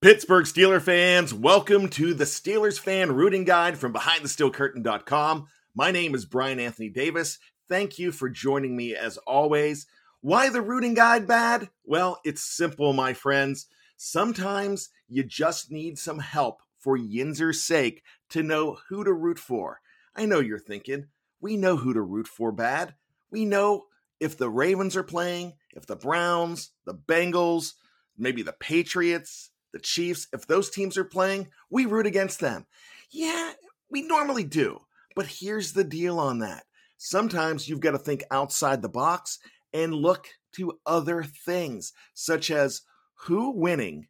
[0.00, 5.48] Pittsburgh Steeler fans, welcome to the Steelers fan rooting guide from behindthesteelcurtain.com.
[5.74, 7.40] My name is Brian Anthony Davis.
[7.68, 9.88] Thank you for joining me as always.
[10.20, 11.68] Why the rooting guide bad?
[11.84, 13.66] Well, it's simple, my friends.
[13.96, 19.80] Sometimes you just need some help for Yinzer's sake to know who to root for.
[20.14, 21.08] I know you're thinking,
[21.40, 22.94] we know who to root for bad.
[23.32, 23.86] We know
[24.20, 27.72] if the Ravens are playing, if the Browns, the Bengals,
[28.16, 32.66] maybe the Patriots, the Chiefs, if those teams are playing, we root against them.
[33.10, 33.52] Yeah,
[33.90, 34.80] we normally do.
[35.14, 36.64] But here's the deal on that.
[36.96, 39.38] Sometimes you've got to think outside the box
[39.72, 42.82] and look to other things, such as
[43.14, 44.08] who winning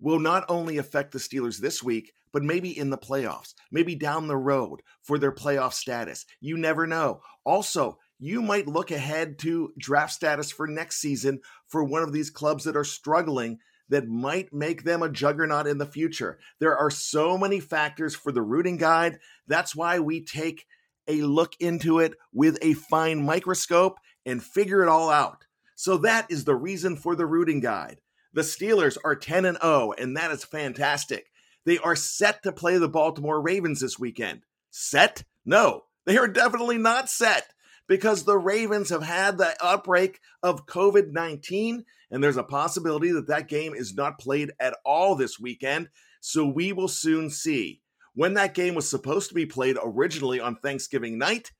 [0.00, 4.26] will not only affect the Steelers this week, but maybe in the playoffs, maybe down
[4.26, 6.26] the road for their playoff status.
[6.40, 7.20] You never know.
[7.44, 12.30] Also, you might look ahead to draft status for next season for one of these
[12.30, 16.38] clubs that are struggling that might make them a juggernaut in the future.
[16.58, 19.18] There are so many factors for the rooting guide.
[19.46, 20.66] That's why we take
[21.06, 25.44] a look into it with a fine microscope and figure it all out.
[25.74, 28.00] So that is the reason for the rooting guide.
[28.32, 31.30] The Steelers are 10 and 0 and that is fantastic.
[31.64, 34.42] They are set to play the Baltimore Ravens this weekend.
[34.70, 35.24] Set?
[35.44, 37.53] No, they are definitely not set
[37.86, 43.28] because the Ravens have had the outbreak of COVID 19, and there's a possibility that
[43.28, 45.88] that game is not played at all this weekend.
[46.20, 47.80] So we will soon see.
[48.14, 51.50] When that game was supposed to be played originally on Thanksgiving night,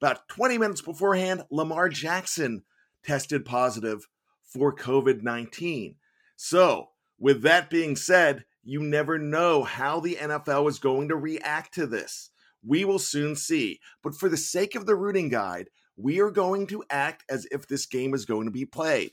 [0.00, 2.62] about 20 minutes beforehand, Lamar Jackson
[3.04, 4.06] tested positive
[4.44, 5.96] for COVID 19.
[6.36, 11.74] So, with that being said, you never know how the NFL is going to react
[11.74, 12.30] to this.
[12.64, 13.80] We will soon see.
[14.02, 17.66] But for the sake of the rooting guide, we are going to act as if
[17.66, 19.10] this game is going to be played.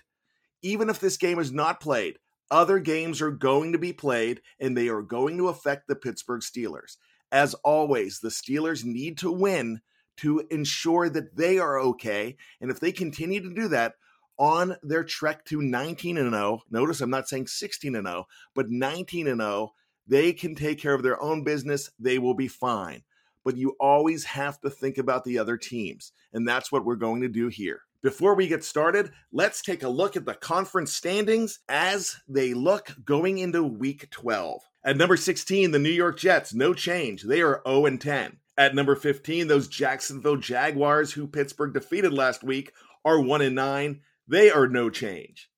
[0.61, 2.17] Even if this game is not played,
[2.51, 6.41] other games are going to be played and they are going to affect the Pittsburgh
[6.41, 6.97] Steelers.
[7.31, 9.81] As always, the Steelers need to win
[10.17, 12.37] to ensure that they are okay.
[12.61, 13.95] And if they continue to do that
[14.37, 18.69] on their trek to 19 and 0, notice I'm not saying 16 and 0, but
[18.69, 19.73] 19 and 0,
[20.07, 21.89] they can take care of their own business.
[21.99, 23.03] They will be fine
[23.45, 26.11] but you always have to think about the other teams.
[26.33, 27.81] And that's what we're going to do here.
[28.01, 32.93] Before we get started, let's take a look at the conference standings as they look
[33.05, 34.61] going into week 12.
[34.83, 37.23] At number 16, the New York Jets, no change.
[37.23, 38.37] They are 0 and 10.
[38.57, 42.73] At number 15, those Jacksonville Jaguars who Pittsburgh defeated last week
[43.03, 44.01] are 1 and 9.
[44.27, 45.49] They are no change.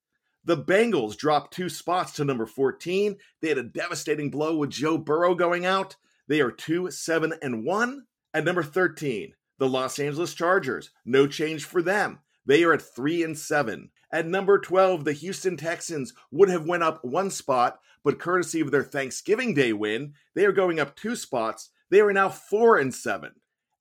[0.46, 3.18] The Bengals dropped two spots to number 14.
[3.42, 5.98] They had a devastating blow with Joe Burrow going out.
[6.28, 8.06] They are 2 7 and 1.
[8.34, 10.92] At number 13, the Los Angeles Chargers.
[11.06, 12.20] No change for them.
[12.46, 13.90] They are at 3 and 7.
[14.12, 18.72] At number 12, the Houston Texans would have went up one spot, but courtesy of
[18.72, 21.70] their Thanksgiving Day win, they are going up two spots.
[21.90, 23.32] They are now 4 and 7.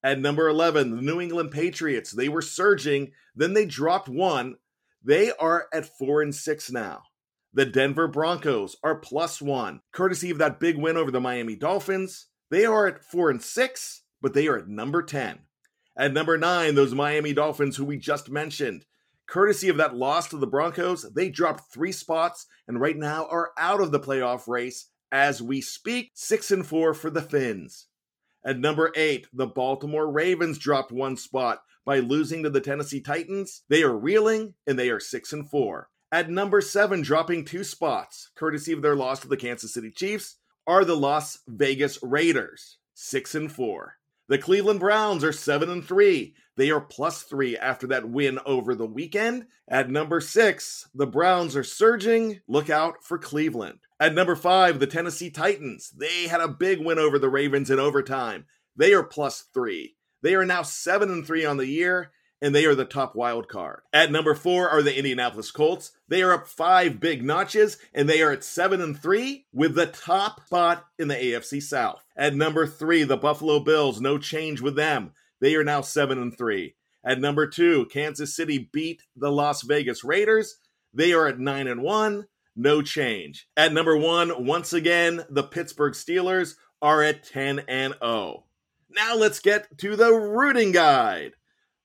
[0.03, 2.11] At number 11, the New England Patriots.
[2.11, 4.55] They were surging, then they dropped one.
[5.03, 7.03] They are at 4 and 6 now.
[7.53, 12.27] The Denver Broncos are plus 1, courtesy of that big win over the Miami Dolphins.
[12.49, 15.39] They are at four and six, but they are at number 10.
[15.97, 18.85] At number nine, those Miami Dolphins, who we just mentioned.
[19.27, 23.51] Courtesy of that loss to the Broncos, they dropped three spots and right now are
[23.57, 26.11] out of the playoff race as we speak.
[26.13, 27.87] Six and four for the Fins.
[28.45, 33.63] At number eight, the Baltimore Ravens dropped one spot by losing to the Tennessee Titans.
[33.67, 35.89] They are reeling and they are six and four.
[36.09, 40.36] At number seven, dropping two spots, courtesy of their loss to the Kansas City Chiefs,
[40.67, 43.95] are the Las Vegas Raiders, 6 and 4.
[44.27, 46.35] The Cleveland Browns are 7 and 3.
[46.57, 49.45] They are plus 3 after that win over the weekend.
[49.69, 52.41] At number 6, the Browns are surging.
[52.47, 53.79] Look out for Cleveland.
[54.01, 55.91] At number 5, the Tennessee Titans.
[55.91, 58.45] They had a big win over the Ravens in overtime.
[58.75, 59.95] They are plus 3.
[60.21, 62.11] They are now 7 and 3 on the year
[62.41, 63.81] and they are the top wild card.
[63.91, 65.91] At number four are the Indianapolis Colts.
[66.07, 69.87] They are up five big notches, and they are at seven and three with the
[69.87, 72.03] top spot in the AFC South.
[72.15, 73.99] At number three, the Buffalo Bills.
[73.99, 75.13] No change with them.
[75.39, 76.75] They are now seven and three.
[77.03, 80.57] At number two, Kansas City beat the Las Vegas Raiders.
[80.93, 82.27] They are at nine and one.
[82.55, 83.47] No change.
[83.55, 88.45] At number one, once again, the Pittsburgh Steelers are at 10 and 0.
[88.89, 91.33] Now let's get to the rooting guide.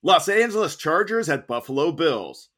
[0.04, 2.49] Los Angeles Chargers at Buffalo Bills.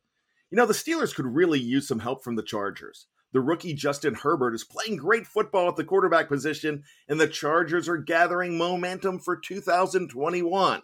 [0.50, 3.06] You know, the Steelers could really use some help from the Chargers.
[3.34, 7.86] The rookie Justin Herbert is playing great football at the quarterback position, and the Chargers
[7.86, 10.82] are gathering momentum for 2021.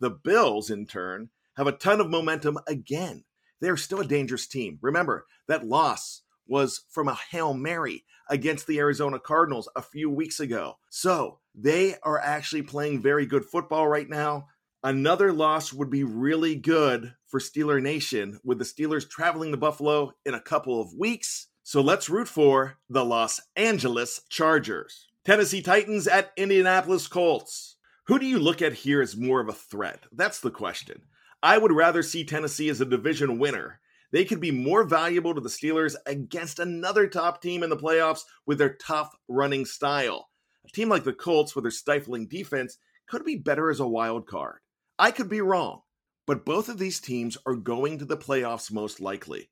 [0.00, 3.22] The Bills, in turn, have a ton of momentum again.
[3.60, 4.78] They are still a dangerous team.
[4.82, 10.40] Remember, that loss was from a Hail Mary against the Arizona Cardinals a few weeks
[10.40, 10.78] ago.
[10.88, 14.48] So they are actually playing very good football right now.
[14.84, 20.10] Another loss would be really good for Steeler Nation with the Steelers traveling to Buffalo
[20.26, 21.46] in a couple of weeks.
[21.62, 25.06] So let's root for the Los Angeles Chargers.
[25.24, 27.76] Tennessee Titans at Indianapolis Colts.
[28.08, 30.00] Who do you look at here as more of a threat?
[30.10, 31.02] That's the question.
[31.44, 33.78] I would rather see Tennessee as a division winner.
[34.10, 38.22] They could be more valuable to the Steelers against another top team in the playoffs
[38.46, 40.28] with their tough running style.
[40.66, 42.78] A team like the Colts, with their stifling defense,
[43.08, 44.58] could be better as a wild card.
[45.02, 45.82] I could be wrong,
[46.28, 49.50] but both of these teams are going to the playoffs most likely.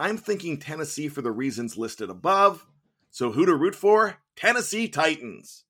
[0.00, 2.66] I'm thinking Tennessee for the reasons listed above.
[3.12, 4.16] So who to root for?
[4.34, 5.64] Tennessee Titans.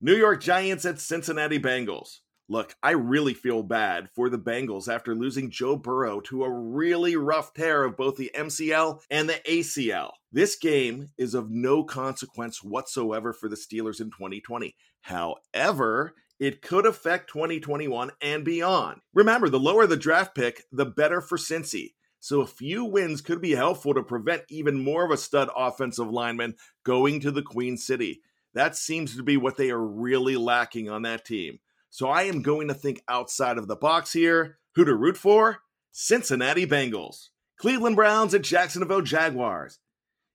[0.00, 2.20] New York Giants at Cincinnati Bengals.
[2.48, 7.16] Look, I really feel bad for the Bengals after losing Joe Burrow to a really
[7.16, 10.12] rough tear of both the MCL and the ACL.
[10.30, 14.76] This game is of no consequence whatsoever for the Steelers in 2020.
[15.00, 19.00] However, it could affect 2021 and beyond.
[19.14, 21.94] Remember, the lower the draft pick, the better for Cincy.
[22.20, 26.10] So a few wins could be helpful to prevent even more of a stud offensive
[26.10, 28.20] lineman going to the Queen City.
[28.54, 31.60] That seems to be what they are really lacking on that team.
[31.90, 34.58] So I am going to think outside of the box here.
[34.74, 35.60] Who to root for?
[35.92, 37.28] Cincinnati Bengals.
[37.58, 39.78] Cleveland Browns at Jacksonville Jaguars.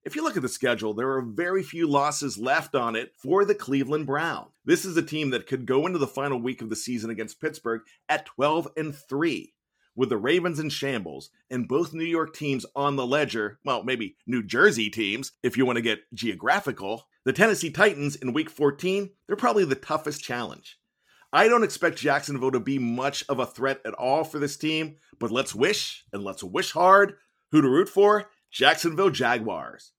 [0.04, 3.46] If you look at the schedule, there are very few losses left on it for
[3.46, 4.50] the Cleveland Browns.
[4.66, 7.40] This is a team that could go into the final week of the season against
[7.40, 9.54] Pittsburgh at 12 and 3
[9.96, 14.16] with the Ravens in shambles and both New York teams on the ledger, well, maybe
[14.26, 17.08] New Jersey teams if you want to get geographical.
[17.24, 20.80] The Tennessee Titans in week 14, they're probably the toughest challenge.
[21.32, 24.96] I don't expect Jacksonville to be much of a threat at all for this team,
[25.20, 27.18] but let's wish and let's wish hard.
[27.52, 28.32] Who to root for?
[28.52, 29.94] Jacksonville Jaguars.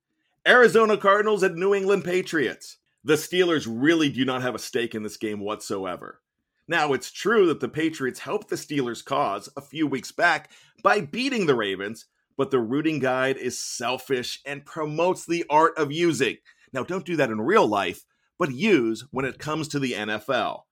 [0.46, 2.76] Arizona Cardinals at New England Patriots.
[3.02, 6.20] The Steelers really do not have a stake in this game whatsoever.
[6.68, 10.50] Now, it's true that the Patriots helped the Steelers' cause a few weeks back
[10.82, 12.04] by beating the Ravens,
[12.36, 16.36] but the rooting guide is selfish and promotes the art of using.
[16.74, 18.04] Now, don't do that in real life,
[18.38, 20.62] but use when it comes to the NFL.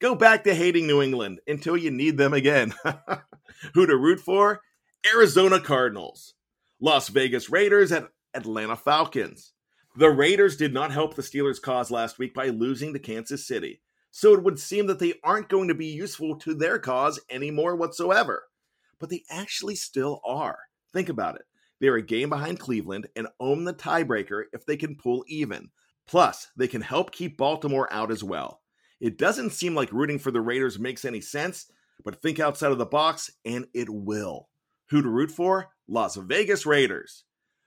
[0.00, 2.74] Go back to hating New England until you need them again.
[3.74, 4.60] Who to root for?
[5.14, 6.34] Arizona Cardinals.
[6.84, 9.52] Las Vegas Raiders at Atlanta Falcons.
[9.94, 13.80] The Raiders did not help the Steelers' cause last week by losing to Kansas City,
[14.10, 17.76] so it would seem that they aren't going to be useful to their cause anymore
[17.76, 18.42] whatsoever.
[18.98, 20.58] But they actually still are.
[20.92, 21.42] Think about it.
[21.80, 25.70] They're a game behind Cleveland and own the tiebreaker if they can pull even.
[26.08, 28.60] Plus, they can help keep Baltimore out as well.
[29.00, 31.70] It doesn't seem like rooting for the Raiders makes any sense,
[32.04, 34.48] but think outside of the box and it will.
[34.92, 35.70] Who to root for?
[35.88, 37.24] Las Vegas Raiders.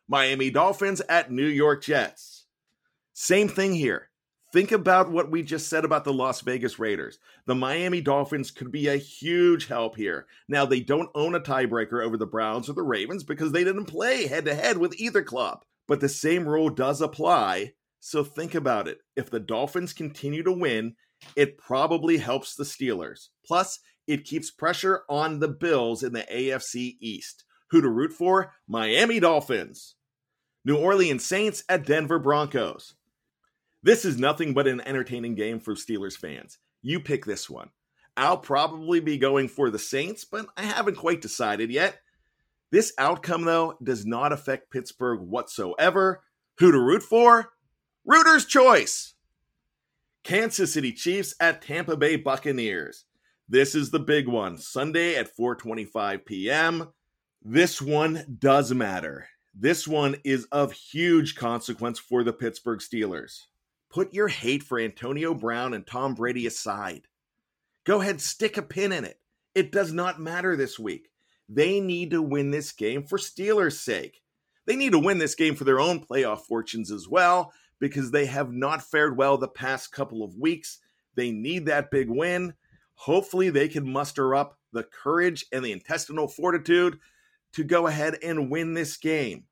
[0.08, 2.46] Miami Dolphins at New York Jets.
[3.14, 4.12] Same thing here.
[4.54, 7.18] Think about what we just said about the Las Vegas Raiders.
[7.48, 10.28] The Miami Dolphins could be a huge help here.
[10.48, 13.86] Now, they don't own a tiebreaker over the Browns or the Ravens because they didn't
[13.86, 15.66] play head to head with either club.
[15.88, 17.74] But the same rule does apply.
[18.02, 19.00] So think about it.
[19.16, 20.96] If the Dolphins continue to win,
[21.36, 23.30] it probably helps the Steelers.
[23.44, 27.44] Plus, it keeps pressure on the Bills in the AFC East.
[27.72, 28.54] Who to root for?
[28.68, 29.96] Miami Dolphins.
[30.64, 32.96] New Orleans Saints at Denver Broncos.
[33.84, 36.58] This is nothing but an entertaining game for Steelers fans.
[36.82, 37.70] You pick this one.
[38.18, 42.00] I'll probably be going for the Saints, but I haven't quite decided yet.
[42.72, 46.24] This outcome, though, does not affect Pittsburgh whatsoever.
[46.58, 47.54] Who to root for?
[48.06, 49.14] Rooter's choice.
[50.24, 53.06] Kansas City Chiefs at Tampa Bay Buccaneers.
[53.48, 54.58] This is the big one.
[54.58, 56.90] Sunday at 4:25 p.m.
[57.44, 59.28] This one does matter.
[59.54, 63.42] This one is of huge consequence for the Pittsburgh Steelers.
[63.92, 67.04] Put your hate for Antonio Brown and Tom Brady aside.
[67.86, 69.20] Go ahead, stick a pin in it.
[69.54, 71.10] It does not matter this week.
[71.48, 74.24] They need to win this game for Steelers' sake.
[74.66, 78.26] They need to win this game for their own playoff fortunes as well, because they
[78.26, 80.80] have not fared well the past couple of weeks.
[81.14, 82.56] They need that big win.
[82.96, 87.00] Hopefully, they can muster up the courage and the intestinal fortitude
[87.54, 89.46] to go ahead and win this game.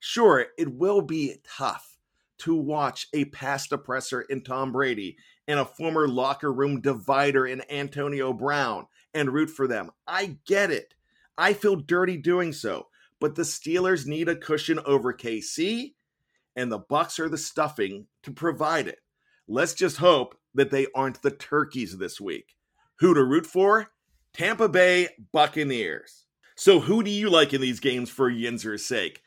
[0.00, 1.98] Sure, it will be tough
[2.38, 7.62] to watch a past oppressor in Tom Brady and a former locker room divider in
[7.70, 9.90] Antonio Brown and root for them.
[10.06, 10.94] I get it.
[11.38, 12.88] I feel dirty doing so,
[13.20, 15.94] but the Steelers need a cushion over KC
[16.56, 19.00] and the Bucs are the stuffing to provide it.
[19.48, 22.56] Let's just hope that they aren't the turkeys this week.
[23.00, 23.88] Who to root for?
[24.32, 26.24] Tampa Bay Buccaneers.
[26.56, 29.20] So who do you like in these games for Yinzer's sake?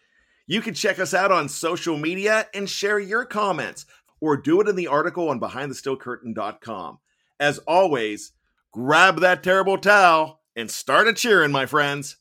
[0.45, 3.85] You can check us out on social media and share your comments,
[4.21, 6.99] or do it in the article on BehindTheSteelCurtain.com.
[7.39, 8.31] As always,
[8.71, 12.15] grab that terrible towel and start a cheering, my friends.